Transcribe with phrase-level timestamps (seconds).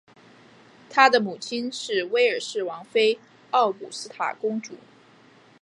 [0.89, 3.19] 他的母亲是威尔士王妃
[3.51, 4.73] 奥古斯塔公主。